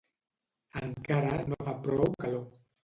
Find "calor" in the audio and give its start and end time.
2.27-2.47